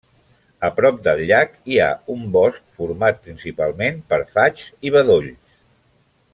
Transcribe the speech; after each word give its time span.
A 0.67 0.69
prop 0.77 0.95
del 1.07 1.21
llac 1.31 1.53
hi 1.73 1.77
ha 1.83 1.89
un 2.15 2.23
bosc 2.37 2.65
format 2.79 3.21
principalment 3.27 4.03
per 4.15 4.21
faigs 4.35 4.67
i 4.91 4.97
bedolls. 4.97 5.57